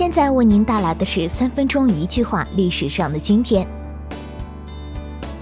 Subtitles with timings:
[0.00, 3.68] 现在为您带来的是三分钟一句话：历史上的今天。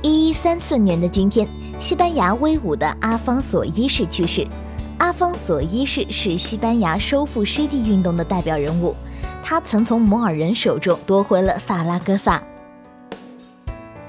[0.00, 1.46] 一一三四年的今天，
[1.78, 4.48] 西班牙威武的阿方索一世去世。
[4.96, 8.96] 阿方索一世是西班牙收复失地运动的代表人物，
[9.42, 12.42] 他曾从摩尔人手中夺回了萨拉戈萨。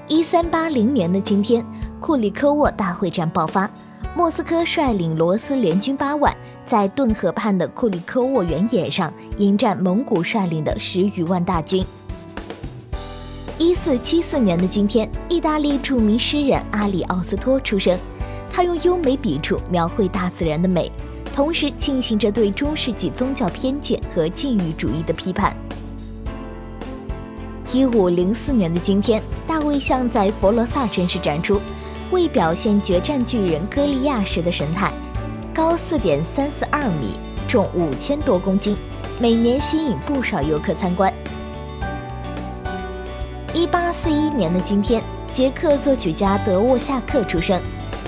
[0.06, 1.62] 一三八零年的今天，
[2.00, 3.70] 库里科沃大会战爆发，
[4.16, 6.34] 莫斯科率领罗斯联军八万，
[6.68, 11.82] 在顿河畔的库里科沃原野上迎战蒙古率领的十余万大军。
[13.58, 17.98] 一四七四年的今天，意大利著名诗人阿里奥斯托出生。
[18.52, 20.90] 他用优美笔触描绘大自然的美，
[21.34, 25.56] 同时进行着对中世纪宗教偏见和禁欲主义的批判。
[27.72, 31.60] 一五零四年的今天，大卫像在佛罗萨正式展出，
[32.10, 34.92] 为表现决战巨人歌利亚时的神态，
[35.58, 38.76] 高四点三四二米，重五千多公斤，
[39.18, 41.12] 每年吸引不少游客参观。
[43.52, 45.02] 一八四一年的今天，
[45.32, 47.60] 捷克作曲家德沃夏克出生。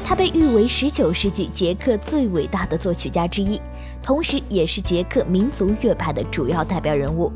[0.05, 3.61] 他被誉为19世纪捷克最伟大的作曲家之一，
[4.01, 7.33] 同时也是捷克民族乐派的主要代表人物。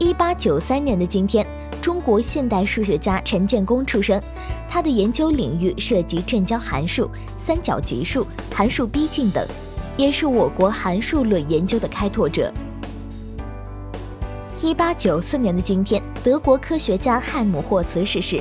[0.00, 1.46] 1893年的今天，
[1.86, 4.20] 中国现代数学家陈建功出生，
[4.68, 9.46] 他的研究领域涉及正交函数、三角级数、函数逼近等，
[9.96, 12.52] 也是我国函数论研究的开拓者。
[14.60, 18.40] 1894年的今天，德国科学家汉姆霍茨逝世。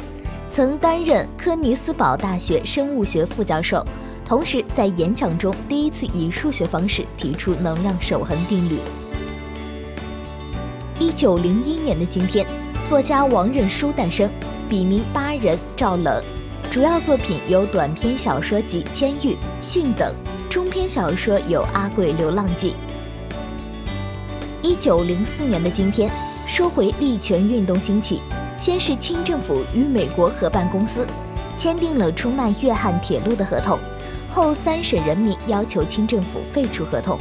[0.50, 3.86] 曾担任科尼斯堡大学生物学副教授，
[4.26, 8.80] 同时在演讲中第一次以数学方式提出能量守恒定律。
[10.98, 12.44] 一九零一年的今天，
[12.86, 14.30] 作家王任书诞生，
[14.70, 16.24] 笔名八人赵冷，
[16.70, 19.18] 主要作品有短篇小说集《监狱》
[19.60, 20.14] 《训》等，
[20.52, 22.74] 中篇小说有《阿贵流浪记》。
[24.62, 26.12] 一九零四年的今天，
[26.46, 28.22] 收回利权运动兴起。
[28.56, 31.06] 先是清政府与美国合办公司
[31.58, 33.80] 签订了出卖粤汉铁路的合同，
[34.32, 37.18] 后三省人民要求清政府废除合同。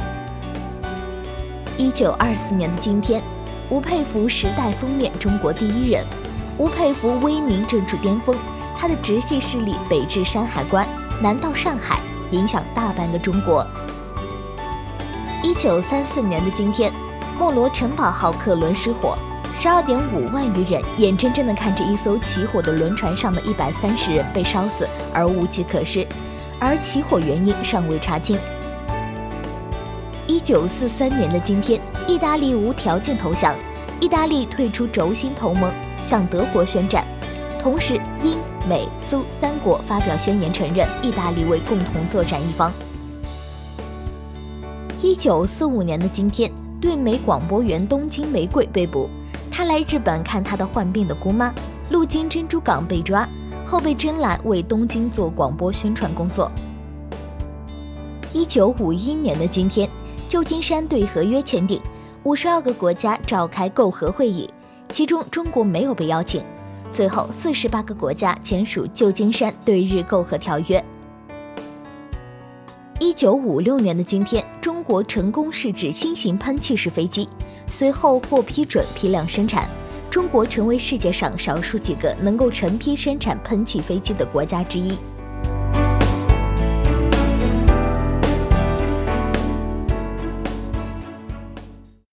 [1.75, 3.21] 一九二四年的今天，
[3.69, 6.05] 吴佩孚《时代》封面中国第一人。
[6.57, 8.35] 吴佩孚威名正处巅峰，
[8.77, 10.87] 他的直系势力北至山海关，
[11.19, 11.99] 南到上海，
[12.29, 13.65] 影响大半个中国。
[15.41, 16.93] 一九三四年的今天，
[17.39, 19.17] 莫罗城堡号客轮失火。
[19.59, 26.07] 十二点五万余人眼睁睁地看着一艘起火的轮船上的一百三十人被烧死而无计可施，
[26.59, 28.37] 而起火原因尚未查清。
[30.27, 33.53] 一九四三年的今天，意大利无条件投降，
[34.01, 35.71] 意大利退出轴心同盟，
[36.01, 37.05] 向德国宣战。
[37.61, 38.35] 同时，英、
[38.67, 42.73] 美、苏三国发表宣言，承认意大利为共同作战一方。
[44.99, 49.07] 一九四五年的今天，对美广播员东京玫瑰被捕。
[49.51, 51.53] 他来日本看他的患病的姑妈，
[51.91, 53.29] 路经珍珠港被抓，
[53.63, 56.51] 后被征来为东京做广播宣传工作。
[58.33, 59.87] 一九五一年的今天，
[60.35, 61.81] 旧金山对合约签订，
[62.23, 64.49] 五十二个国家召开购核会议，
[64.89, 66.43] 其中中国没有被邀请。
[66.91, 70.83] 最后，四十八个国家签署旧金山对日购核条约。
[72.99, 77.29] 一九五六年的今天，中国成功试制新型喷气式飞机。
[77.67, 79.69] 随后获批准批量生产，
[80.09, 84.97] 中国成为世界上少数几个能够成批生产喷气飞机的国家之一。